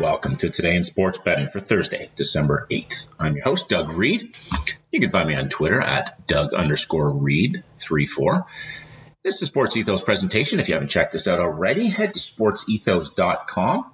[0.00, 3.08] Welcome to Today in Sports Betting for Thursday, December 8th.
[3.18, 4.34] I'm your host, Doug Reed.
[4.90, 8.46] You can find me on Twitter at Doug underscore Reed 34.
[9.22, 10.58] This is Sports Ethos presentation.
[10.58, 13.92] If you haven't checked this out already, head to sportsethos.com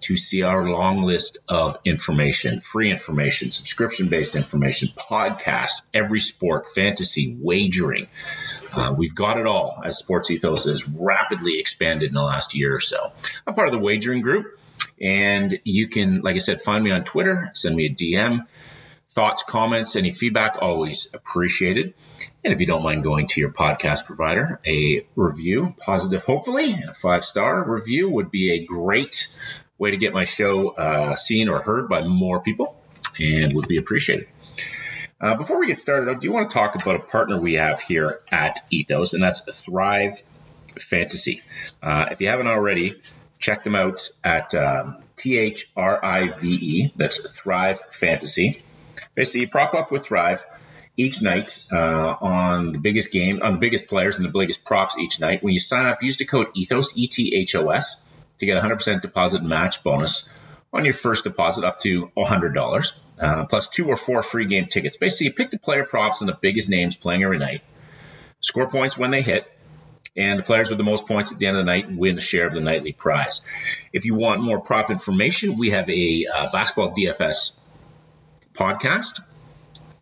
[0.00, 6.66] to see our long list of information, free information, subscription based information, podcast, every sport,
[6.74, 8.08] fantasy, wagering.
[8.72, 12.74] Uh, we've got it all as Sports Ethos has rapidly expanded in the last year
[12.74, 13.12] or so.
[13.46, 14.58] I'm part of the wagering group.
[15.00, 18.46] And you can, like I said, find me on Twitter, send me a DM.
[19.10, 21.94] Thoughts, comments, any feedback, always appreciated.
[22.44, 26.90] And if you don't mind going to your podcast provider, a review, positive, hopefully, and
[26.90, 29.26] a five star review would be a great
[29.78, 32.76] way to get my show uh, seen or heard by more people
[33.18, 34.28] and would be appreciated.
[35.20, 37.80] Uh, before we get started, I do want to talk about a partner we have
[37.80, 40.22] here at Ethos, and that's Thrive
[40.78, 41.40] Fantasy.
[41.82, 42.94] Uh, if you haven't already,
[43.38, 46.92] check them out at um, T H R I V E.
[46.96, 48.62] That's the Thrive Fantasy.
[49.14, 50.44] Basically, you prop up with Thrive
[50.96, 51.76] each night uh,
[52.20, 55.42] on the biggest game, on the biggest players and the biggest props each night.
[55.42, 58.56] When you sign up, use the code ETHOS, E T H O S, to get
[58.56, 60.28] a 100% deposit match bonus
[60.72, 64.96] on your first deposit up to $100, uh, plus two or four free game tickets.
[64.96, 67.62] Basically, you pick the player props and the biggest names playing every night,
[68.40, 69.50] score points when they hit,
[70.18, 72.20] and the players with the most points at the end of the night win a
[72.20, 73.46] share of the nightly prize.
[73.92, 77.58] If you want more prop information, we have a uh, basketball DFS
[78.52, 79.20] podcast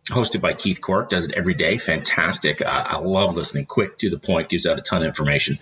[0.09, 1.09] hosted by Keith Cork.
[1.09, 1.77] Does it every day.
[1.77, 2.61] Fantastic.
[2.61, 3.65] Uh, I love listening.
[3.65, 4.49] Quick to the point.
[4.49, 5.59] Gives out a ton of information.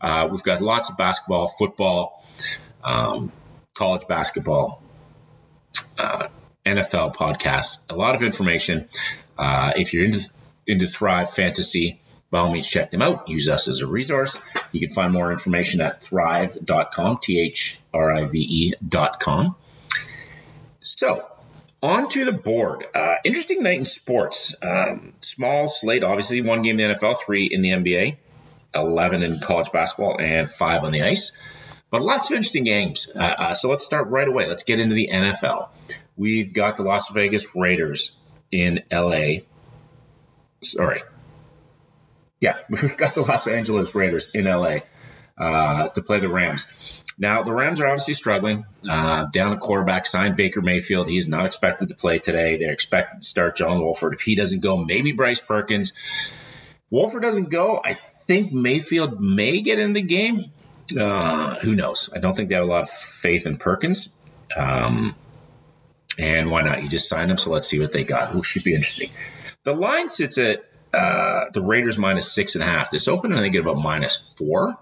[0.00, 2.24] Uh, we've got lots of basketball, football,
[2.84, 3.32] um,
[3.74, 4.82] college basketball,
[5.98, 6.28] uh,
[6.64, 7.90] NFL podcasts.
[7.90, 8.88] A lot of information.
[9.36, 10.20] Uh, if you're into
[10.66, 12.00] into Thrive Fantasy
[12.36, 13.30] by all means, check them out.
[13.30, 14.42] Use us as a resource.
[14.70, 19.56] You can find more information at thrive.com, T H R I V E.com.
[20.82, 21.26] So,
[21.82, 22.84] on to the board.
[22.94, 24.54] Uh, interesting night in sports.
[24.62, 28.18] Um, small slate, obviously, one game in the NFL, three in the NBA,
[28.74, 31.42] 11 in college basketball, and five on the ice.
[31.88, 33.08] But lots of interesting games.
[33.18, 34.46] Uh, uh, so, let's start right away.
[34.46, 35.68] Let's get into the NFL.
[36.18, 38.20] We've got the Las Vegas Raiders
[38.52, 39.38] in LA.
[40.62, 41.00] Sorry,
[42.40, 44.78] yeah, we've got the Los Angeles Raiders in LA
[45.38, 47.02] uh, to play the Rams.
[47.18, 48.66] Now, the Rams are obviously struggling.
[48.88, 51.08] Uh, down a quarterback, signed Baker Mayfield.
[51.08, 52.56] He's not expected to play today.
[52.56, 54.12] They're expected to start John Wolford.
[54.12, 55.92] If he doesn't go, maybe Bryce Perkins.
[55.92, 60.52] If Wolford doesn't go, I think Mayfield may get in the game.
[60.98, 62.10] Uh, who knows?
[62.14, 64.22] I don't think they have a lot of faith in Perkins.
[64.54, 65.14] Um,
[66.18, 66.82] and why not?
[66.82, 68.30] You just sign them, so let's see what they got.
[68.30, 69.10] Who should be interesting.
[69.64, 72.90] The line sits at uh, the Raiders minus six and a half.
[72.90, 74.78] This opened, I think, at about minus four.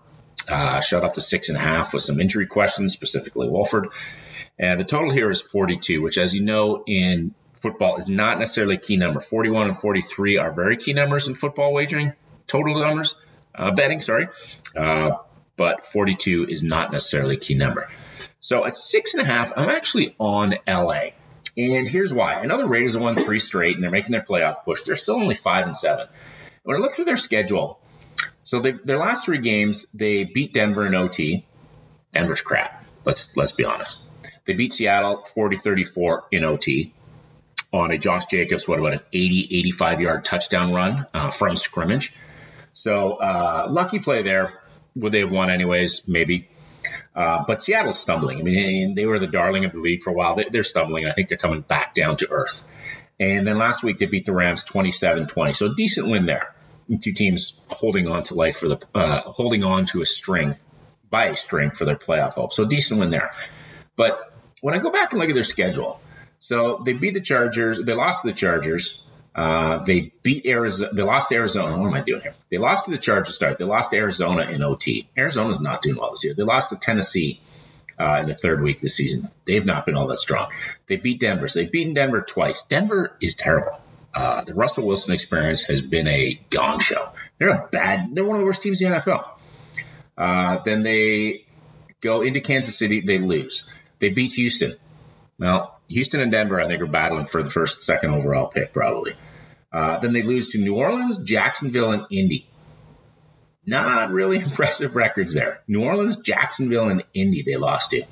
[0.48, 3.88] Uh, shot up to six and a half with some injury questions, specifically Wolford.
[4.58, 8.74] And the total here is 42, which, as you know, in football is not necessarily
[8.74, 9.20] a key number.
[9.20, 12.12] 41 and 43 are very key numbers in football wagering,
[12.46, 13.16] total numbers,
[13.54, 14.28] uh, betting, sorry.
[14.76, 15.12] Uh,
[15.56, 17.88] but 42 is not necessarily a key number.
[18.40, 21.12] So at six and a half, I'm actually on LA.
[21.56, 22.34] And here's why.
[22.34, 24.82] I know the Raiders have won three straight and they're making their playoff push.
[24.82, 26.08] They're still only five and seven.
[26.64, 27.78] When I look through their schedule,
[28.42, 31.46] so they, their last three games, they beat Denver in OT.
[32.12, 32.84] Denver's crap.
[33.04, 34.02] Let's let's be honest.
[34.46, 36.92] They beat Seattle 40-34 in OT
[37.74, 42.14] on a Josh Jacobs, what about an 80, 85 yard touchdown run uh, from scrimmage.
[42.72, 44.60] So uh, lucky play there.
[44.94, 46.06] Would they have won anyways?
[46.06, 46.48] Maybe.
[47.14, 48.40] Uh, but Seattle's stumbling.
[48.40, 50.38] I mean, they were the darling of the league for a while.
[50.50, 51.06] They're stumbling.
[51.06, 52.68] I think they're coming back down to earth.
[53.20, 55.54] And then last week they beat the Rams 27-20.
[55.54, 56.54] So a decent win there.
[57.00, 60.56] Two teams holding on to life for the uh, holding on to a string
[61.08, 62.52] by a string for their playoff hope.
[62.52, 63.32] So a decent win there.
[63.96, 66.00] But when I go back and look at their schedule,
[66.40, 67.82] so they beat the Chargers.
[67.82, 69.06] They lost to the Chargers.
[69.34, 70.92] Uh, they beat Arizona.
[70.92, 71.76] They lost Arizona.
[71.76, 72.34] What am I doing here?
[72.50, 73.34] They lost to the Chargers.
[73.34, 73.58] Start.
[73.58, 75.08] They lost Arizona in OT.
[75.18, 76.34] Arizona's not doing well this year.
[76.34, 77.40] They lost to Tennessee
[77.98, 79.30] uh, in the third week this season.
[79.44, 80.52] They've not been all that strong.
[80.86, 81.48] They beat Denver.
[81.48, 82.62] So they've beaten Denver twice.
[82.62, 83.80] Denver is terrible.
[84.14, 87.08] Uh, the Russell Wilson experience has been a gong show.
[87.38, 88.14] They're a bad.
[88.14, 89.28] They're one of the worst teams in the NFL.
[90.16, 91.46] Uh, then they
[92.00, 93.00] go into Kansas City.
[93.00, 93.72] They lose.
[93.98, 94.76] They beat Houston.
[95.38, 99.14] Well, Houston and Denver, I think, are battling for the first, second overall pick, probably.
[99.72, 102.48] Uh, then they lose to New Orleans, Jacksonville, and Indy.
[103.66, 105.62] Not really impressive records there.
[105.66, 108.02] New Orleans, Jacksonville, and Indy they lost to.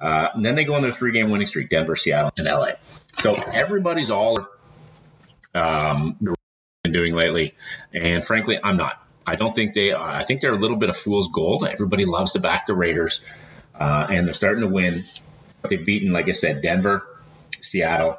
[0.00, 2.72] Uh, and then they go on their three game winning streak Denver, Seattle, and LA.
[3.18, 4.46] So everybody's all
[5.54, 6.16] um,
[6.82, 7.54] been doing lately.
[7.92, 9.00] And frankly, I'm not.
[9.26, 11.66] I don't think they I think they're a little bit of fool's gold.
[11.66, 13.22] Everybody loves to back the Raiders,
[13.74, 15.02] uh, and they're starting to win.
[15.70, 17.06] They've beaten, like I said, Denver,
[17.60, 18.18] Seattle,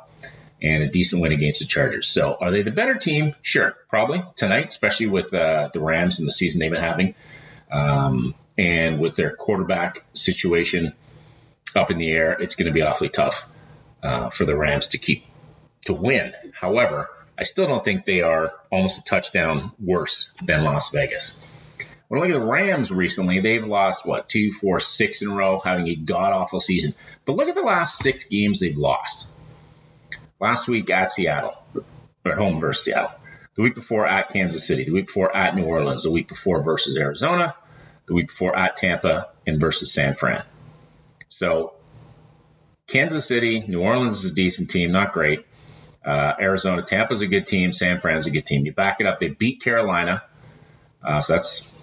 [0.61, 2.07] and a decent win against the Chargers.
[2.07, 3.35] So, are they the better team?
[3.41, 7.15] Sure, probably tonight, especially with uh, the Rams and the season they've been having,
[7.71, 10.93] um, and with their quarterback situation
[11.75, 12.31] up in the air.
[12.33, 13.49] It's going to be awfully tough
[14.01, 15.25] uh, for the Rams to keep
[15.85, 16.33] to win.
[16.53, 21.45] However, I still don't think they are almost a touchdown worse than Las Vegas.
[22.07, 25.35] When I look at the Rams recently, they've lost what two, four, six in a
[25.35, 26.93] row, having a god awful season.
[27.25, 29.33] But look at the last six games they've lost.
[30.39, 31.55] Last week at Seattle,
[32.23, 33.11] or at home versus Seattle.
[33.55, 34.85] The week before at Kansas City.
[34.85, 36.03] The week before at New Orleans.
[36.03, 37.55] The week before versus Arizona.
[38.05, 40.43] The week before at Tampa and versus San Fran.
[41.27, 41.73] So
[42.87, 45.45] Kansas City, New Orleans is a decent team, not great.
[46.05, 47.73] Uh, Arizona, Tampa's a good team.
[47.73, 48.65] San Fran's a good team.
[48.65, 49.19] You back it up.
[49.19, 50.23] They beat Carolina.
[51.03, 51.76] Uh, so that's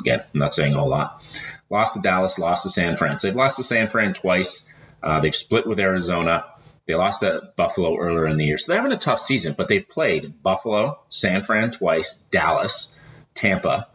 [0.00, 1.22] Again, I'm not saying a whole lot.
[1.70, 3.16] Lost to Dallas, lost to San Fran.
[3.22, 4.70] They've lost to San Fran twice.
[5.02, 6.44] Uh, they've split with Arizona.
[6.86, 8.58] They lost to Buffalo earlier in the year.
[8.58, 12.98] So they're having a tough season, but they've played Buffalo, San Fran twice, Dallas,
[13.34, 13.88] Tampa,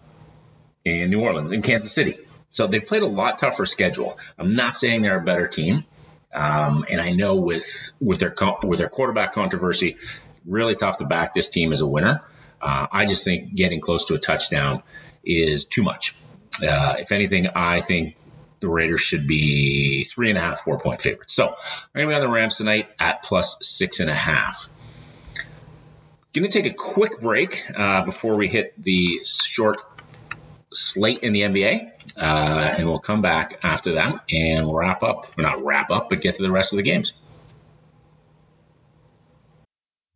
[0.85, 2.15] and New Orleans and Kansas City.
[2.51, 4.17] So they've played a lot tougher schedule.
[4.37, 5.85] I'm not saying they're a better team.
[6.33, 9.97] Um, and I know with with their with their quarterback controversy,
[10.45, 12.23] really tough to back this team as a winner.
[12.61, 14.83] Uh, I just think getting close to a touchdown
[15.23, 16.15] is too much.
[16.61, 18.15] Uh, if anything, I think
[18.59, 21.33] the Raiders should be three and a half, four point favorites.
[21.33, 21.53] So I'm
[21.93, 24.69] going to be on the Rams tonight at plus six and a half.
[26.33, 29.79] Going to take a quick break uh, before we hit the short
[30.71, 35.25] slate in the NBA, uh, and we'll come back after that and wrap up.
[35.35, 37.13] We're not wrap up, but get to the rest of the games.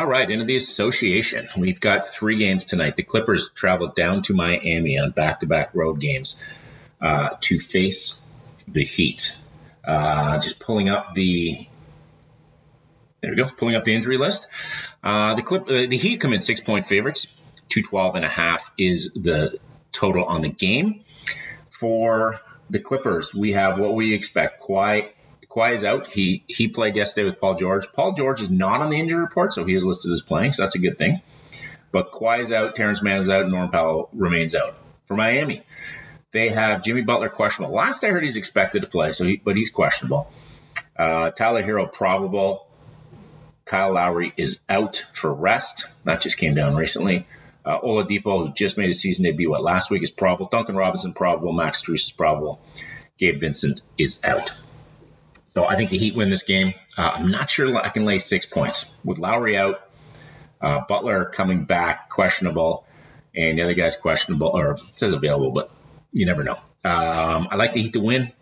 [0.00, 1.46] All right, into the association.
[1.58, 2.96] We've got three games tonight.
[2.96, 6.42] The Clippers traveled down to Miami on back to back road games
[7.02, 8.32] uh, to face
[8.66, 9.36] the Heat.
[9.84, 11.68] Uh, just pulling up the.
[13.20, 14.48] There we go, pulling up the injury list.
[15.04, 17.44] Uh, the clip, uh, the Heat come in six point favorites.
[17.68, 19.58] 212 and a half is the
[19.92, 21.04] total on the game.
[21.68, 22.40] For
[22.70, 24.62] the Clippers, we have what we expect.
[24.62, 25.10] Kawhi
[25.50, 26.06] Kawhi is out.
[26.06, 27.92] He he played yesterday with Paul George.
[27.92, 30.62] Paul George is not on the injury report, so he is listed as playing, so
[30.62, 31.20] that's a good thing.
[31.92, 34.76] But Kawhi is out, Terrence Mann is out, Norman Powell remains out.
[35.06, 35.64] For Miami,
[36.30, 37.74] they have Jimmy Butler questionable.
[37.74, 40.30] Last I heard, he's expected to play, so he, but he's questionable.
[40.96, 42.66] Uh, Tyler Herro probable.
[43.64, 45.86] Kyle Lowry is out for rest.
[46.04, 47.26] That just came down recently.
[47.64, 50.46] Uh, Oladipo, who just made his season debut what last week, is probable.
[50.46, 51.52] Duncan Robinson probable.
[51.52, 52.60] Max Strus is probable.
[53.18, 54.52] Gabe Vincent is out.
[55.52, 56.74] So I think the Heat win this game.
[56.96, 59.80] Uh, I'm not sure I can lay six points with Lowry out,
[60.60, 62.86] uh, Butler coming back questionable,
[63.34, 65.70] and the other guy's questionable or says available, but
[66.12, 66.58] you never know.
[66.84, 68.32] Um, I like the Heat to win,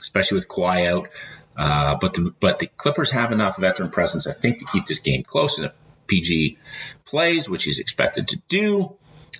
[0.00, 1.08] especially with Kawhi out.
[1.56, 5.00] Uh, but the, but the Clippers have enough veteran presence, I think, to keep this
[5.00, 5.58] game close.
[5.58, 5.72] And if
[6.06, 6.58] PG
[7.04, 8.96] plays, which he's expected to do,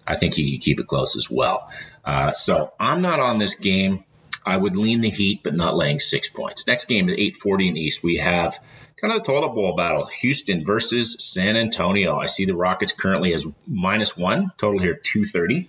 [0.07, 1.71] I think he can keep it close as well.
[2.05, 4.05] Uh, so I'm not on this game.
[4.45, 6.67] I would lean the Heat, but not laying six points.
[6.67, 8.59] Next game at 8:40 in the East, we have
[9.01, 12.19] kind of the toilet bowl battle: Houston versus San Antonio.
[12.19, 14.53] I see the Rockets currently as minus one.
[14.59, 15.69] Total here 230.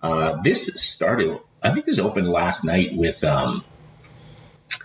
[0.00, 1.38] Uh, this started.
[1.62, 3.64] I think this opened last night with um,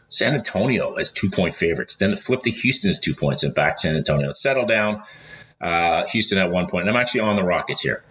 [0.09, 1.95] San Antonio as two point favorites.
[1.95, 4.33] Then it flipped to Houston as two points and back San Antonio.
[4.33, 5.03] Settle down.
[5.61, 6.87] Uh, Houston at one point.
[6.87, 8.03] And I'm actually on the Rockets here.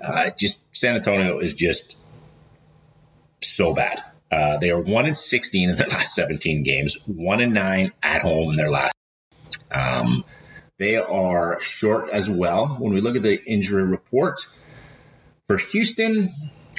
[0.00, 1.96] Uh, just San Antonio is just
[3.42, 4.02] so bad.
[4.30, 8.22] Uh, they are one in 16 in their last 17 games, one in nine at
[8.22, 8.94] home in their last.
[9.70, 10.24] Um,
[10.78, 12.76] they are short as well.
[12.78, 14.46] When we look at the injury report
[15.46, 16.32] for Houston,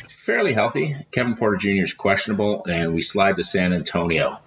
[0.10, 0.96] fairly healthy.
[1.12, 1.84] Kevin Porter Jr.
[1.84, 4.40] is questionable, and we slide to San Antonio.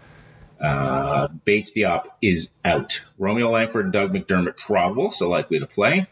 [0.61, 3.05] Uh, Bates Diop is out.
[3.19, 6.07] Romeo Langford and Doug McDermott probable, so likely to play.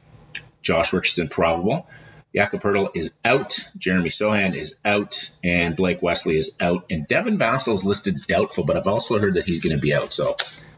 [0.62, 1.87] Josh Richardson probable.
[2.35, 3.59] Jakob Poeltl is out.
[3.77, 6.87] Jeremy Sochan is out, and Blake Wesley is out.
[6.91, 9.95] And Devin Vassell is listed doubtful, but I've also heard that he's going to be
[9.95, 10.37] out, so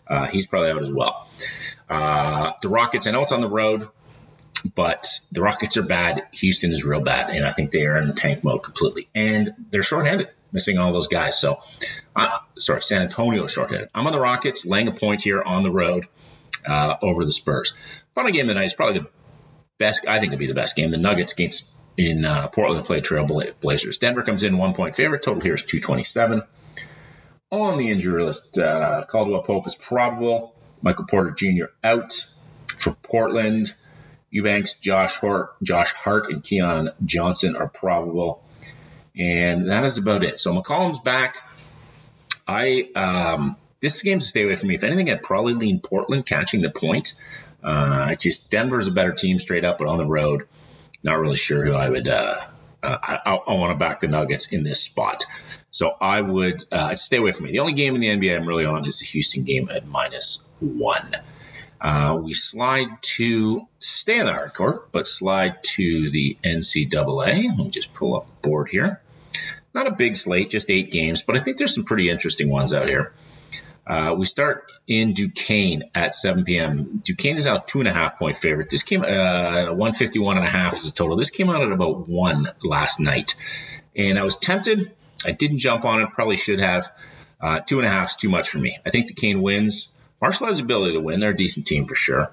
[0.08, 1.28] uh, he's probably out as well.
[1.88, 3.88] Uh, the Rockets, I know it's on the road,
[4.74, 6.26] but the Rockets are bad.
[6.32, 9.08] Houston is real bad, and I think they are in tank mode completely.
[9.14, 11.38] And they're shorthanded, missing all those guys.
[11.38, 11.62] So,
[12.16, 13.90] uh, sorry, San Antonio shorthanded.
[13.94, 16.06] I'm on the Rockets, laying a point here on the road
[16.66, 17.74] uh, over the Spurs.
[18.14, 19.08] Final game of the night is probably the
[19.78, 20.06] best.
[20.06, 20.90] I think it'll be the best game.
[20.90, 23.26] The Nuggets against in uh, Portland play Trail
[23.60, 23.98] Blazers.
[23.98, 25.22] Denver comes in one point favorite.
[25.22, 26.42] Total here is 227.
[27.50, 30.54] On the injury list, uh, Caldwell Pope is probable.
[30.82, 31.66] Michael Porter Jr.
[31.82, 32.12] out
[32.66, 33.72] for Portland.
[34.30, 38.42] Eubanks, Josh Hart, Josh Hart, and Keon Johnson are probable.
[39.16, 40.40] And that is about it.
[40.40, 41.36] So McCollum's back.
[42.46, 44.76] I um, this game's a stay away from me.
[44.76, 47.12] If anything, I'd probably lean Portland catching the point.
[47.62, 50.48] Uh, just Denver's a better team straight up, but on the road,
[51.02, 52.08] not really sure who I would.
[52.08, 52.40] Uh,
[52.82, 55.26] uh, I, I want to back the Nuggets in this spot,
[55.70, 57.52] so I would uh, stay away from me.
[57.52, 60.50] The only game in the NBA I'm really on is the Houston game at minus
[60.60, 61.16] one.
[61.78, 67.48] Uh, we slide to stay in the hard court, but slide to the NCAA.
[67.48, 69.02] Let me just pull up the board here.
[69.74, 72.72] Not a big slate, just eight games, but I think there's some pretty interesting ones
[72.72, 73.12] out here.
[73.86, 77.02] Uh, we start in Duquesne at 7 p.m.
[77.04, 78.70] Duquesne is out two and a half point favorite.
[78.70, 81.16] This came uh, 151 and a half is the total.
[81.16, 83.34] This came out at about one last night,
[83.94, 84.92] and I was tempted.
[85.24, 86.10] I didn't jump on it.
[86.12, 86.90] Probably should have.
[87.40, 88.78] Uh, two and a half is too much for me.
[88.86, 90.02] I think Duquesne wins.
[90.20, 91.20] Marshall has the ability to win.
[91.20, 92.32] They're a decent team for sure.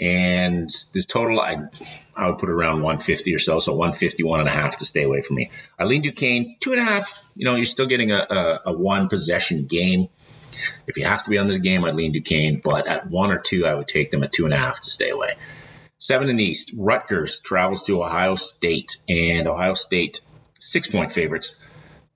[0.00, 1.56] And this total, I
[2.16, 5.20] I would put around 150 or so, so 151 and a half to stay away
[5.20, 5.50] from me.
[5.78, 7.12] I lean Duquesne two and a half.
[7.36, 10.08] You know, you're still getting a, a, a one possession game.
[10.86, 13.38] If you have to be on this game, I'd lean Duquesne, but at one or
[13.38, 15.36] two, I would take them at two and a half to stay away.
[15.98, 20.20] Seven in the East, Rutgers travels to Ohio State, and Ohio State
[20.54, 21.64] six point favorites,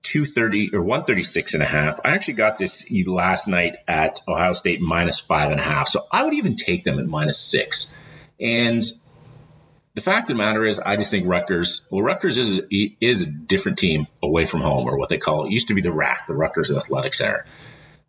[0.03, 1.99] 230 or 136 and a half.
[2.03, 6.01] I actually got this last night at Ohio State minus five and a half, so
[6.11, 7.99] I would even take them at minus six.
[8.39, 8.83] And
[9.95, 11.87] the fact of the matter is, I just think Rutgers.
[11.91, 12.61] Well, Rutgers is
[12.99, 15.81] is a different team away from home, or what they call it used to be
[15.81, 17.45] the RAC, the Rutgers Athletic Center.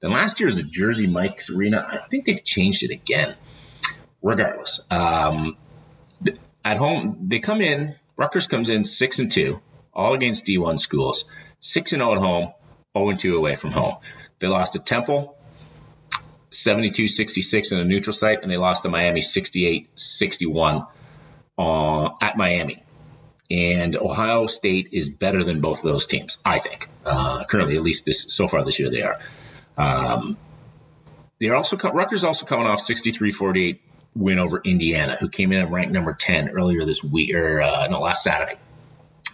[0.04, 1.88] Then last year was the Jersey Mike's Arena.
[1.90, 3.36] I think they've changed it again.
[4.20, 5.56] regardless, um,
[6.62, 7.94] at home they come in.
[8.14, 9.62] Rutgers comes in six and two,
[9.94, 11.34] all against D1 schools.
[11.60, 12.52] Six and zero at home,
[12.94, 13.96] zero and two away from home.
[14.40, 15.38] They lost to Temple,
[16.50, 20.86] 72-66 in a neutral site, and they lost to Miami 68-61
[21.58, 22.82] uh, at Miami.
[23.50, 26.90] And Ohio State is better than both of those teams, I think.
[27.06, 29.18] Uh, currently, at least this so far this year, they are.
[29.76, 30.36] Um,
[31.40, 33.80] they're also Rutgers also coming off 63-48
[34.14, 37.88] win over Indiana, who came in at ranked number 10 earlier this week or uh,
[37.88, 38.58] no last Saturday.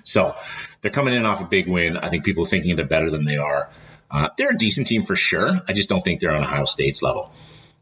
[0.04, 0.35] So
[0.80, 1.97] they're coming in off a big win.
[1.97, 3.70] I think people are thinking they're better than they are.
[4.11, 5.61] Uh, they're a decent team for sure.
[5.68, 7.30] I just don't think they're on Ohio State's level.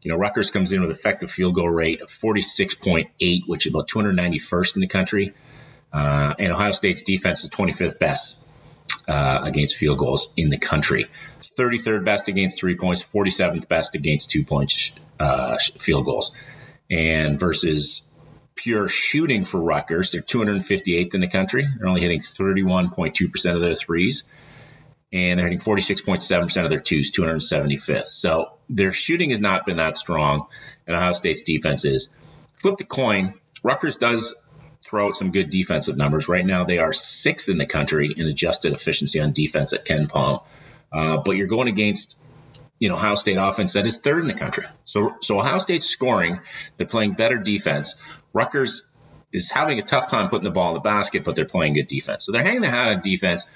[0.01, 3.89] You know, Rutgers comes in with effective field goal rate of 46.8, which is about
[3.89, 5.33] 291st in the country.
[5.91, 8.49] Uh, and Ohio State's defense is 25th best
[9.07, 11.07] uh, against field goals in the country.
[11.59, 16.35] 33rd best against three points, 47th best against two points uh, field goals.
[16.89, 18.19] And versus
[18.55, 21.67] pure shooting for Rutgers, they're 258th in the country.
[21.77, 24.31] They're only hitting 31.2% of their threes
[25.11, 28.05] and they're hitting 46.7% of their twos, 275th.
[28.05, 30.47] So their shooting has not been that strong,
[30.85, 32.15] and Ohio State's defense is.
[32.55, 33.33] Flip the coin.
[33.63, 34.51] Rutgers does
[34.85, 36.27] throw out some good defensive numbers.
[36.27, 40.43] Right now, they are sixth in the country in adjusted efficiency on defense at KenPom.
[40.91, 42.23] Uh, but you're going against,
[42.79, 44.65] you know, Ohio State offense that is third in the country.
[44.85, 46.39] So, so Ohio State's scoring.
[46.77, 48.03] They're playing better defense.
[48.33, 48.97] Rutgers
[49.31, 51.87] is having a tough time putting the ball in the basket, but they're playing good
[51.87, 52.25] defense.
[52.25, 53.47] So they're hanging their hat on defense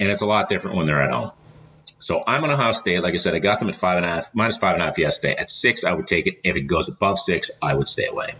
[0.00, 1.32] and it's a lot different when they're at home.
[1.98, 3.02] So I'm on Ohio State.
[3.02, 4.86] Like I said, I got them at five and a half, minus five and a
[4.86, 5.34] half yesterday.
[5.36, 6.40] At six, I would take it.
[6.44, 8.34] If it goes above six, I would stay away.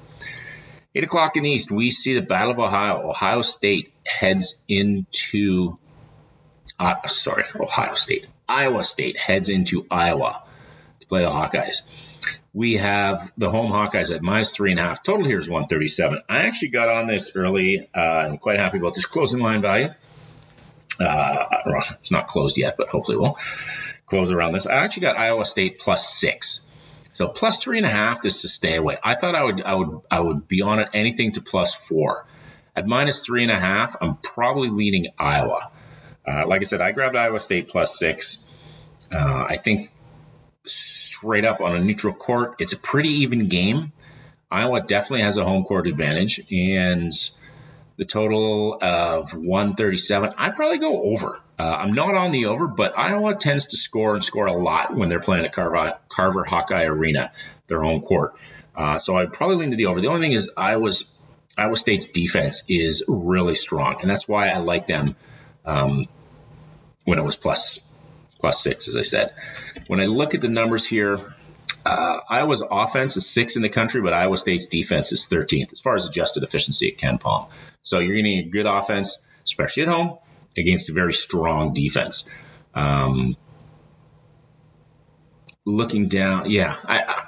[0.94, 3.10] Eight o'clock in the East, we see the Battle of Ohio.
[3.10, 5.78] Ohio State heads into,
[6.80, 8.26] uh, sorry, Ohio State.
[8.48, 10.42] Iowa State heads into Iowa
[11.00, 11.82] to play the Hawkeyes.
[12.52, 15.02] We have the home Hawkeyes at minus three and a half.
[15.02, 16.22] Total here is 137.
[16.28, 17.86] I actually got on this early.
[17.94, 19.90] Uh, I'm quite happy about this closing line value.
[20.98, 21.44] Uh,
[22.00, 23.38] it's not closed yet, but hopefully we'll
[24.06, 24.66] close around this.
[24.66, 26.74] I actually got Iowa State plus six.
[27.12, 28.96] So plus three and a half is to stay away.
[29.04, 32.26] I thought I would I would I would be on it anything to plus four.
[32.74, 35.70] At minus three and a half, I'm probably leaning Iowa.
[36.30, 38.54] Uh, like I said, I grabbed Iowa State plus six.
[39.12, 39.86] Uh, I think
[40.64, 43.92] straight up on a neutral court, it's a pretty even game.
[44.50, 47.12] Iowa definitely has a home court advantage, and
[47.96, 50.32] the total of 137.
[50.36, 51.40] I'd probably go over.
[51.58, 54.94] Uh, I'm not on the over, but Iowa tends to score and score a lot
[54.94, 57.32] when they're playing at Carver, Carver Hawkeye Arena,
[57.66, 58.34] their home court.
[58.74, 60.00] Uh, so I'd probably lean to the over.
[60.00, 61.16] The only thing is Iowa's
[61.58, 65.16] Iowa State's defense is really strong, and that's why I like them
[65.64, 66.06] um,
[67.04, 67.86] when it was plus
[68.38, 69.34] plus six, as I said.
[69.86, 71.34] When I look at the numbers here,
[71.84, 75.80] uh, Iowa's offense is sixth in the country, but Iowa State's defense is 13th as
[75.80, 77.48] far as adjusted efficiency at KenPom.
[77.82, 80.18] So you're getting a good offense, especially at home,
[80.56, 82.36] against a very strong defense.
[82.74, 83.36] Um,
[85.64, 87.24] looking down, yeah, I,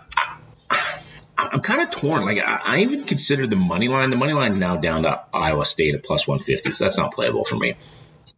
[0.70, 2.24] I, am kind of torn.
[2.24, 4.10] Like I, I, even considered the money line.
[4.10, 7.44] The money line's now down to Iowa State at plus 150, so that's not playable
[7.44, 7.76] for me.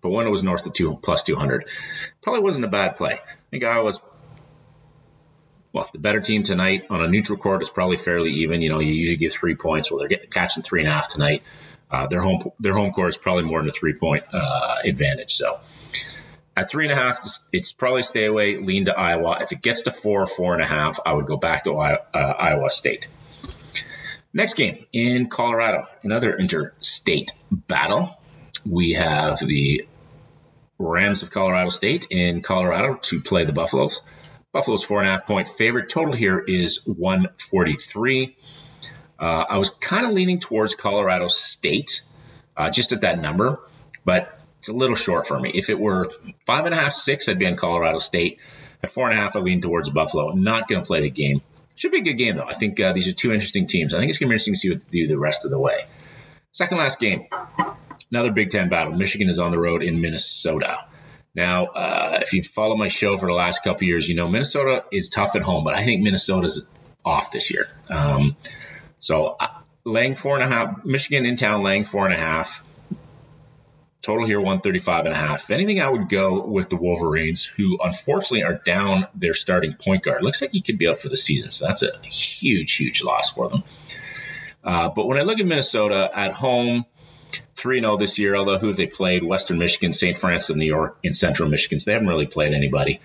[0.05, 1.65] But when it was north of two plus 200,
[2.21, 3.15] probably wasn't a bad play.
[3.15, 4.01] I think Iowa's
[5.73, 8.61] well, the better team tonight on a neutral court is probably fairly even.
[8.61, 9.91] You know, you usually give three points.
[9.91, 11.43] Well, they're getting catching three and a half tonight.
[11.91, 15.33] Uh, their home their home court is probably more than a three point uh, advantage.
[15.33, 15.59] So
[16.55, 18.59] at three and a half, it's probably stay away.
[18.59, 19.39] Lean to Iowa.
[19.41, 21.73] If it gets to four, or four and a half, I would go back to
[21.77, 23.09] uh, Iowa State.
[24.35, 28.15] Next game in Colorado, another interstate battle.
[28.67, 29.87] We have the
[30.79, 34.03] Rams of Colorado State in Colorado to play the Buffaloes.
[34.53, 35.89] Buffalo's four and a half point favorite.
[35.89, 38.37] Total here is 143.
[39.19, 42.03] Uh, I was kind of leaning towards Colorado State,
[42.57, 43.61] uh, just at that number,
[44.05, 45.51] but it's a little short for me.
[45.55, 46.11] If it were
[46.47, 48.39] five and a half, six, I'd be on Colorado State.
[48.83, 50.33] At four and a half, I lean towards Buffalo.
[50.33, 51.43] Not going to play the game.
[51.75, 52.47] Should be a good game though.
[52.47, 53.95] I think uh, these are two interesting teams.
[53.95, 55.51] I think it's going to be interesting to see what they do the rest of
[55.51, 55.87] the way.
[56.53, 57.27] Second last game,
[58.15, 58.93] another Big Ten battle.
[58.93, 60.85] Michigan is on the road in Minnesota.
[61.35, 64.85] Now, uh, if you follow my show for the last couple years, you know Minnesota
[64.93, 66.73] is tough at home, but I think Minnesota's
[67.05, 67.67] off this year.
[67.91, 68.37] Um,
[69.01, 69.49] so uh,
[69.83, 72.63] laying four and a half, Michigan in town laying four and a half.
[74.01, 75.45] Total here 135 and a half.
[75.45, 80.05] If anything, I would go with the Wolverines, who unfortunately are down their starting point
[80.05, 80.23] guard.
[80.23, 83.31] Looks like he could be out for the season, so that's a huge, huge loss
[83.31, 83.65] for them.
[84.63, 86.85] Uh, but when I look at Minnesota at home,
[87.55, 89.23] 3 0 this year, although who they played?
[89.23, 90.17] Western Michigan, St.
[90.17, 91.81] Francis of New York, and Central Michigan.
[91.81, 93.01] So they haven't really played anybody.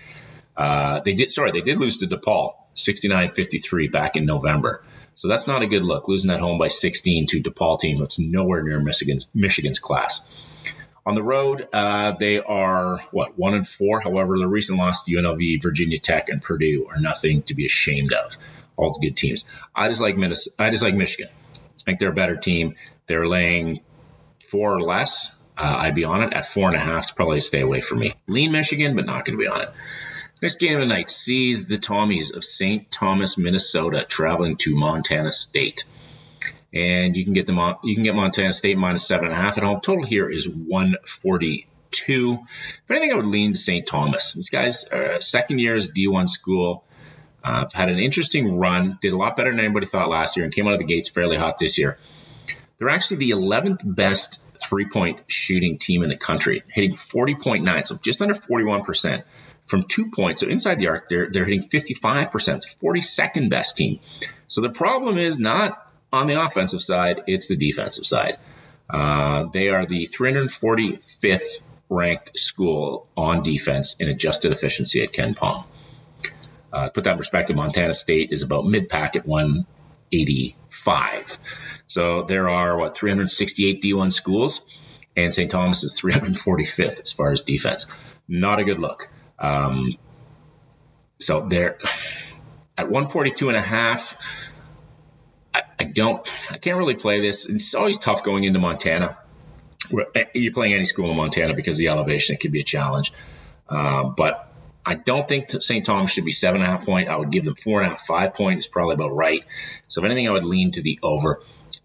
[0.56, 4.84] Uh, they did, sorry, they did lose to DePaul 69 53 back in November.
[5.14, 6.08] So that's not a good look.
[6.08, 10.28] Losing at home by 16 to DePaul team that's nowhere near Michigan's, Michigan's class.
[11.06, 14.00] On the road, uh, they are what one and four.
[14.00, 18.12] However, the recent loss to UNLV, Virginia Tech, and Purdue are nothing to be ashamed
[18.12, 18.36] of.
[18.76, 19.50] All good teams.
[19.74, 20.56] I just like Minnesota.
[20.58, 21.30] I just like Michigan.
[21.54, 22.76] I think they're a better team.
[23.06, 23.80] They're laying
[24.42, 25.36] four or less.
[25.56, 28.14] Uh, I'd be on it at four and a half probably stay away from me.
[28.26, 29.70] Lean Michigan, but not going to be on it.
[30.40, 32.90] Next game of the night sees the Tommies of St.
[32.90, 35.84] Thomas, Minnesota, traveling to Montana State
[36.72, 37.76] and you can get them on.
[37.82, 39.80] You can get Montana State minus seven and a half at home.
[39.80, 42.38] Total here is 142.
[42.84, 43.86] If anything, I would lean to St.
[43.86, 44.34] Thomas.
[44.34, 46.84] These guys, uh, second year as D1 school,
[47.42, 48.98] uh, had an interesting run.
[49.00, 51.08] Did a lot better than anybody thought last year, and came out of the gates
[51.08, 51.98] fairly hot this year.
[52.80, 58.22] They're actually the 11th best three-point shooting team in the country, hitting 40.9, so just
[58.22, 59.22] under 41 percent
[59.64, 60.40] from two points.
[60.40, 64.00] So inside the arc, they're they're hitting 55 percent, 42nd best team.
[64.48, 68.38] So the problem is not on the offensive side, it's the defensive side.
[68.88, 75.66] Uh, they are the 345th ranked school on defense in adjusted efficiency at KenPom.
[76.72, 81.38] Uh, put that in perspective, Montana State is about mid pack at 185.
[81.90, 84.78] So there are, what, 368 D1 schools,
[85.16, 85.50] and St.
[85.50, 87.92] Thomas is 345th as far as defense.
[88.28, 89.10] Not a good look.
[89.40, 89.98] Um,
[91.18, 91.78] so they're
[92.78, 94.22] at 142 and a half
[95.80, 97.48] I don't, I can't really play this.
[97.48, 99.16] It's always tough going into Montana.
[100.14, 103.14] Eh, you're playing any school in Montana because the elevation it could be a challenge.
[103.66, 104.52] Uh, but
[104.84, 105.84] I don't think St.
[105.84, 107.08] Thomas should be seven and a half point.
[107.08, 109.42] I would give them four and a half, five point is probably about right.
[109.88, 111.40] So if anything, I would lean to the over.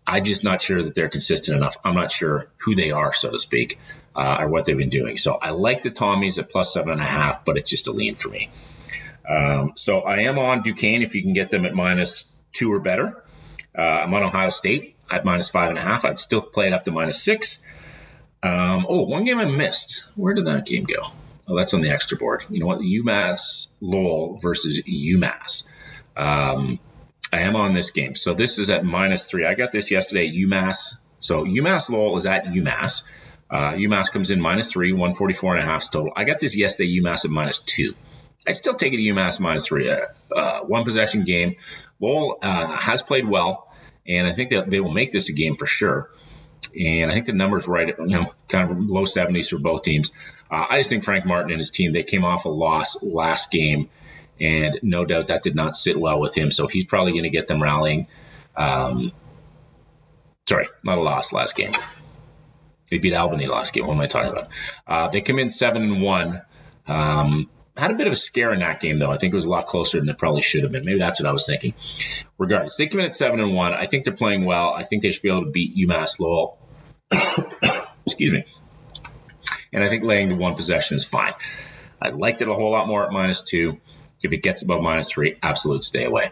[0.07, 1.77] I'm just not sure that they're consistent enough.
[1.83, 3.79] I'm not sure who they are, so to speak,
[4.15, 5.17] uh, or what they've been doing.
[5.17, 7.91] So I like the Tommies at plus seven and a half, but it's just a
[7.91, 8.49] lean for me.
[9.27, 12.79] Um, so I am on Duquesne if you can get them at minus two or
[12.79, 13.23] better.
[13.77, 16.05] Uh, I'm on Ohio State at minus five and a half.
[16.05, 17.63] I'd still play it up to minus six.
[18.43, 20.03] Um, oh, one game I missed.
[20.15, 21.07] Where did that game go?
[21.47, 22.43] Oh, that's on the extra board.
[22.49, 22.79] You know what?
[22.79, 25.69] UMass Lowell versus UMass.
[26.15, 26.79] Um,
[27.31, 28.15] I am on this game.
[28.15, 29.45] So this is at minus three.
[29.45, 30.29] I got this yesterday.
[30.29, 31.01] UMass.
[31.19, 33.09] So UMass Lowell is at UMass.
[33.49, 36.13] Uh, UMass comes in minus three, 144 and a half total.
[36.15, 36.99] I got this yesterday.
[36.99, 37.93] UMass at minus two.
[38.47, 39.89] I still take it to UMass minus three.
[39.89, 41.55] Uh, uh, one possession game.
[41.99, 43.71] Lowell uh, has played well,
[44.07, 46.09] and I think that they will make this a game for sure.
[46.77, 50.11] And I think the numbers right, you know, kind of low 70s for both teams.
[50.49, 53.51] Uh, I just think Frank Martin and his team they came off a loss last
[53.51, 53.89] game,
[54.39, 56.51] and no doubt that did not sit well with him.
[56.51, 58.07] So he's probably going to get them rallying.
[58.55, 59.11] Um,
[60.47, 61.71] sorry, not a loss last game.
[62.89, 63.87] They beat Albany last game.
[63.87, 64.49] What am I talking about?
[64.85, 66.41] Uh, they come in seven and one.
[66.87, 69.11] Um, had a bit of a scare in that game, though.
[69.11, 70.85] I think it was a lot closer than it probably should have been.
[70.85, 71.73] Maybe that's what I was thinking.
[72.37, 73.73] Regardless, they come in at seven and one.
[73.73, 74.73] I think they're playing well.
[74.73, 76.57] I think they should be able to beat UMass Lowell.
[78.05, 78.45] Excuse me.
[79.73, 81.33] And I think laying the one possession is fine.
[82.01, 83.81] I liked it a whole lot more at minus two.
[84.25, 86.31] If it gets above minus three, absolute stay away.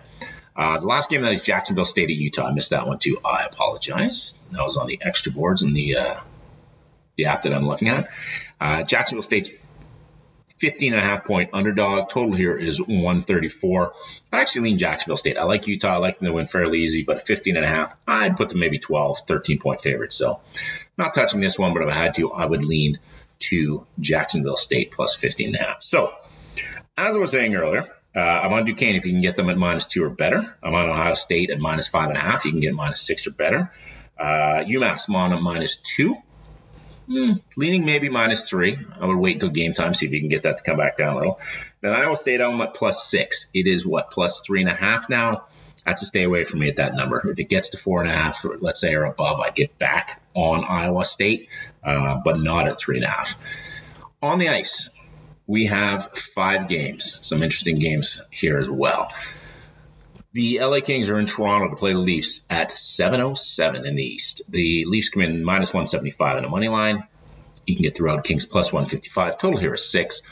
[0.56, 2.48] Uh, the last game that is Jacksonville State at Utah.
[2.48, 3.20] I missed that one too.
[3.26, 4.38] I apologize.
[4.52, 6.20] That was on the extra boards in the uh,
[7.16, 8.10] the app that I'm looking at.
[8.60, 9.66] Uh, Jacksonville State's
[10.58, 12.10] 15 and a half point underdog.
[12.10, 13.94] Total here is 134.
[14.32, 15.38] I actually lean Jacksonville State.
[15.38, 15.96] I like Utah.
[15.96, 18.60] I like them to win fairly easy, but 15 and a half, I'd put them
[18.60, 20.16] maybe 12, 13 point favorites.
[20.16, 20.42] So
[20.98, 23.00] not touching this one, but if I had to, I would lean
[23.40, 25.84] to Jacksonville State plus 15 and a half.
[25.84, 26.14] So
[26.98, 29.58] as I was saying earlier, uh, I'm on Duquesne if you can get them at
[29.58, 30.54] minus two or better.
[30.64, 32.46] I'm on Ohio State at minus five and a half.
[32.46, 33.72] You can get minus six or better.
[34.20, 36.16] Uh, UMass, on at minus two.
[37.08, 38.78] Hmm, leaning maybe minus three.
[39.00, 40.96] I would wait until game time, see if you can get that to come back
[40.96, 41.40] down a little.
[41.82, 43.52] Then Iowa State, I'm at plus six.
[43.54, 45.48] It is what, plus three and a half now?
[45.86, 47.30] That's a stay away from me at that number.
[47.30, 49.78] If it gets to four and a half, or let's say, or above, I'd get
[49.78, 51.50] back on Iowa State,
[51.84, 53.38] uh, but not at three and a half.
[54.22, 54.93] On the ice,
[55.48, 57.20] we have five games.
[57.22, 59.12] Some interesting games here as well.
[60.34, 64.42] The LA Kings are in Toronto to play the Leafs at 7:07 in the East.
[64.50, 67.08] The Leafs come in minus 175 in the money line.
[67.68, 69.38] You can get throughout Kings plus 155.
[69.38, 70.24] Total here is six.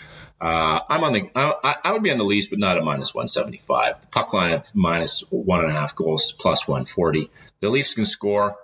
[0.42, 1.30] Uh, I'm on the.
[1.36, 4.02] I, I, would be on the Leafs, but not at minus 175.
[4.02, 7.30] The puck line at minus one and a half goals, plus 140.
[7.60, 8.58] The Leafs can score,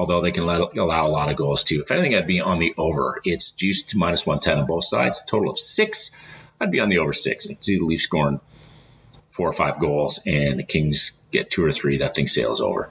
[0.00, 1.82] although they can let, allow a lot of goals too.
[1.82, 3.20] If anything, I'd be on the over.
[3.22, 5.22] It's juiced to minus 110 on both sides.
[5.26, 6.10] Total of six.
[6.58, 7.46] I'd be on the over six.
[7.50, 8.40] I see the Leafs scoring
[9.30, 11.98] four or five goals, and the Kings get two or three.
[11.98, 12.88] That thing sails over.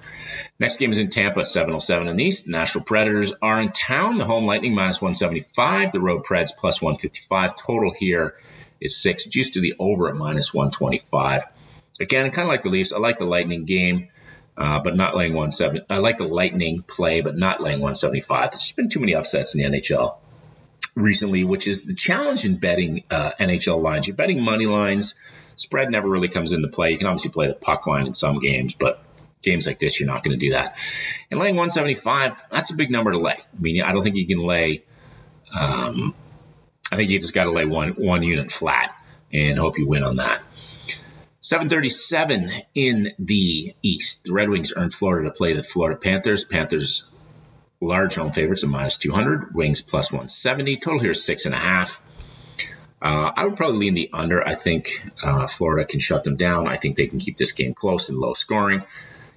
[0.59, 2.45] Next game is in Tampa, 707 in the East.
[2.45, 4.19] The Nashville Predators are in town.
[4.19, 5.91] The home Lightning minus 175.
[5.91, 7.55] The road Preds plus 155.
[7.55, 8.35] Total here
[8.79, 11.43] is six, juice to the over at minus 125.
[11.99, 12.93] Again, kind of like the Leafs.
[12.93, 14.09] I like the Lightning game.
[14.59, 15.85] Uh, but not laying 170.
[15.89, 18.51] I like the Lightning play, but not laying 175.
[18.51, 20.17] There's been too many upsets in the NHL
[20.95, 24.07] recently, which is the challenge in betting uh, NHL lines.
[24.07, 25.15] You're betting money lines.
[25.55, 26.91] Spread never really comes into play.
[26.91, 29.01] You can obviously play the puck line in some games, but
[29.41, 30.77] games like this, you're not going to do that.
[31.31, 33.37] And laying 175, that's a big number to lay.
[33.37, 34.83] I mean, I don't think you can lay.
[35.57, 36.13] Um,
[36.91, 38.93] I think you just got to lay one one unit flat
[39.31, 40.41] and hope you win on that.
[41.41, 44.25] 737 in the East.
[44.25, 46.43] The Red Wings in Florida to play the Florida Panthers.
[46.43, 47.09] Panthers
[47.81, 49.55] large home favorites of minus 200.
[49.55, 50.77] Wings plus 170.
[50.77, 52.01] Total here is six and a half.
[53.01, 54.45] Uh, I would probably lean the under.
[54.45, 56.67] I think uh, Florida can shut them down.
[56.67, 58.83] I think they can keep this game close and low scoring.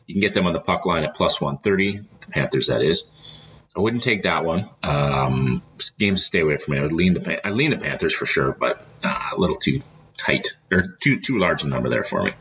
[0.07, 2.05] You can get them on the puck line at plus 130.
[2.21, 3.05] The Panthers, that is.
[3.77, 4.69] I wouldn't take that one.
[4.83, 5.63] Um,
[5.99, 6.81] games to stay away from me.
[6.81, 9.81] I would lean the I lean the Panthers for sure, but uh, a little too
[10.25, 12.33] tight or too too large a number there for me.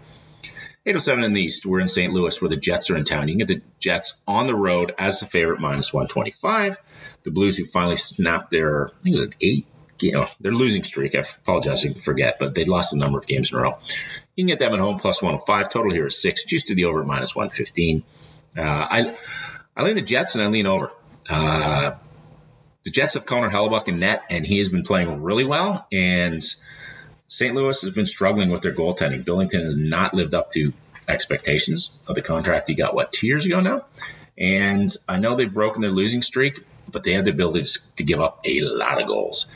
[0.84, 1.65] 807 in the East.
[1.65, 2.12] We're in St.
[2.12, 3.28] Louis where the Jets are in town.
[3.28, 6.78] You can get the Jets on the road as the favorite minus 125.
[7.22, 9.67] The Blues who finally snapped their I think it was an eight
[10.02, 11.15] you know, their losing streak.
[11.15, 13.78] I apologize, I forget, but they lost a number of games in a row.
[14.36, 15.70] You can get them at home plus 105.
[15.70, 18.04] Total here is six, just to the over minus 115.
[18.58, 19.15] Uh, I
[19.76, 20.91] I lean the Jets and I lean over.
[21.30, 21.91] Uh,
[22.84, 25.88] the Jets have Connor Hellebuyck in net, and he has been playing really well.
[25.91, 26.44] And
[27.32, 27.56] St.
[27.56, 29.24] Louis has been struggling with their goaltending.
[29.24, 30.74] Binnington has not lived up to
[31.08, 33.86] expectations of the contract he got, what, two years ago now?
[34.38, 37.63] And I know they've broken their losing streak, but they have the ability
[37.96, 39.50] to give up a lot of goals.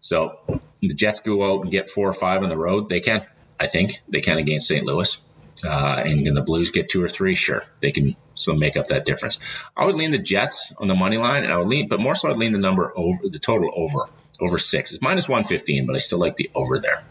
[0.00, 0.38] So
[0.80, 2.88] the Jets go out and get four or five on the road.
[2.88, 3.26] They can,
[3.58, 4.86] I think, they can against St.
[4.86, 5.28] Louis.
[5.64, 8.88] Uh, and, and the Blues get two or three, sure, they can still make up
[8.88, 9.40] that difference.
[9.76, 12.14] I would lean the Jets on the money line, and I would lean, but more
[12.14, 14.08] so, I'd lean the number over the total over
[14.38, 14.92] over six.
[14.92, 17.02] It's minus one fifteen, but I still like the over there.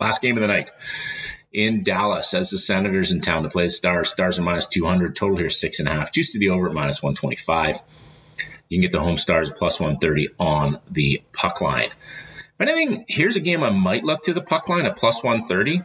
[0.00, 0.70] Last game of the night
[1.52, 4.10] in Dallas as the Senators in town to play the Stars.
[4.10, 5.16] Stars are minus two hundred.
[5.16, 6.12] Total here six and a half.
[6.12, 7.80] Juice to the over at minus one twenty five.
[8.68, 11.90] You can get the home Stars plus one thirty on the puck line.
[12.58, 15.22] But I think here's a game I might look to the puck line at plus
[15.22, 15.82] one thirty.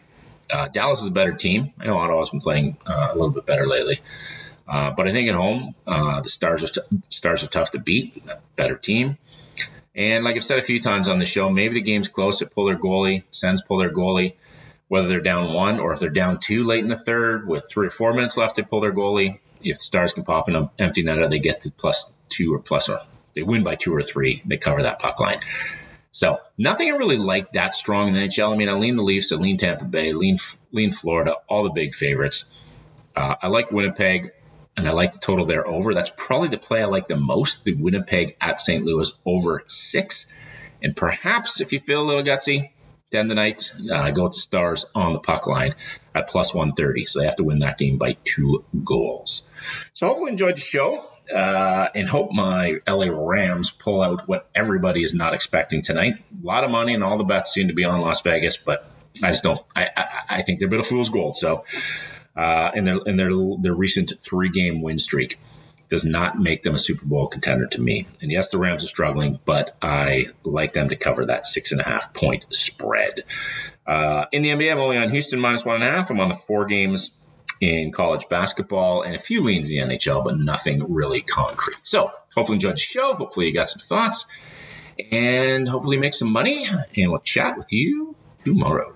[0.50, 1.74] Uh, Dallas is a better team.
[1.80, 4.02] I know Ottawa's been playing uh, a little bit better lately,
[4.68, 7.80] uh, but I think at home uh, the Stars are t- Stars are tough to
[7.80, 8.22] beat.
[8.56, 9.18] Better team,
[9.96, 12.42] and like I've said a few times on the show, maybe the game's close.
[12.42, 13.24] Pull their goalie,
[13.68, 14.36] pull their goalie,
[14.88, 17.88] whether they're down one or if they're down two late in the third with three
[17.88, 19.40] or four minutes left, they pull their goalie.
[19.64, 22.90] If the Stars can pop an empty netter, they get to plus two or plus
[22.90, 23.02] or
[23.36, 24.42] they win by two or three.
[24.46, 25.42] They cover that puck line.
[26.12, 28.54] So nothing I really like that strong in the NHL.
[28.54, 30.38] I mean, I lean the Leafs, I lean Tampa Bay, lean
[30.72, 32.54] lean Florida, all the big favorites.
[33.16, 34.32] Uh, I like Winnipeg,
[34.78, 35.94] and I like the total there over.
[35.94, 37.64] That's probably the play I like the most.
[37.64, 38.84] The Winnipeg at St.
[38.84, 40.36] Louis over six,
[40.82, 42.72] and perhaps if you feel a little gutsy,
[43.12, 45.76] ten the night, uh, go with the Stars on the puck line
[46.16, 47.06] at plus one thirty.
[47.06, 49.50] So they have to win that game by two goals.
[49.94, 55.04] So hopefully enjoyed the show uh, and hope my LA Rams pull out what everybody
[55.04, 56.16] is not expecting tonight.
[56.16, 58.90] A lot of money and all the bets seem to be on Las Vegas, but
[59.22, 59.62] I just don't.
[59.76, 61.38] I, I, I think they're a bit of fool's gold.
[61.38, 61.66] So,
[62.36, 65.40] uh, in their in their their recent three game win streak
[65.92, 68.08] does not make them a Super Bowl contender to me.
[68.22, 71.82] And yes, the Rams are struggling, but I like them to cover that six and
[71.82, 73.24] a half point spread.
[73.86, 76.10] Uh, in the NBA, I'm only on Houston minus one and a half.
[76.10, 77.28] I'm on the four games
[77.60, 81.78] in college basketball and a few leans in the NHL, but nothing really concrete.
[81.84, 83.14] So hopefully enjoyed the show.
[83.14, 84.34] Hopefully you got some thoughts
[85.12, 86.66] and hopefully make some money.
[86.68, 88.16] And we'll chat with you
[88.46, 88.96] tomorrow.